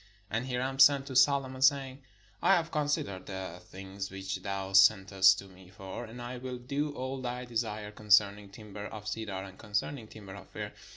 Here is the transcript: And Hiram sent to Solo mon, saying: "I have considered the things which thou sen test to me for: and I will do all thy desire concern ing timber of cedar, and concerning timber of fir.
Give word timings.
And 0.31 0.47
Hiram 0.47 0.79
sent 0.79 1.05
to 1.05 1.15
Solo 1.15 1.47
mon, 1.47 1.61
saying: 1.61 2.01
"I 2.41 2.55
have 2.55 2.71
considered 2.71 3.27
the 3.27 3.61
things 3.63 4.09
which 4.09 4.37
thou 4.41 4.73
sen 4.73 5.05
test 5.05 5.37
to 5.37 5.45
me 5.47 5.69
for: 5.69 6.05
and 6.05 6.19
I 6.19 6.39
will 6.39 6.57
do 6.57 6.91
all 6.95 7.21
thy 7.21 7.45
desire 7.45 7.91
concern 7.91 8.39
ing 8.39 8.49
timber 8.49 8.87
of 8.87 9.07
cedar, 9.07 9.43
and 9.43 9.59
concerning 9.59 10.07
timber 10.07 10.33
of 10.33 10.49
fir. 10.49 10.71